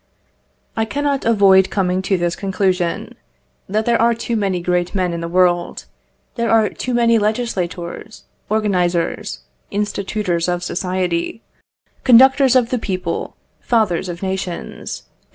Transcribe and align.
I 0.75 0.85
cannot 0.85 1.25
avoid 1.25 1.69
coming 1.69 2.01
to 2.01 2.17
this 2.17 2.35
conclusion 2.35 3.13
that 3.69 3.85
there 3.85 4.01
are 4.01 4.15
too 4.15 4.35
many 4.35 4.59
great 4.59 4.95
men 4.95 5.13
in 5.13 5.21
the 5.21 5.27
world; 5.27 5.85
there 6.33 6.49
are 6.49 6.69
too 6.69 6.95
many 6.95 7.19
legislators, 7.19 8.23
organisers, 8.49 9.41
institutors 9.69 10.47
of 10.47 10.63
society, 10.63 11.43
conductors 12.03 12.55
of 12.55 12.71
the 12.71 12.79
people, 12.79 13.35
fathers 13.59 14.09
of 14.09 14.23
nations, 14.23 15.03
&c. 15.03 15.03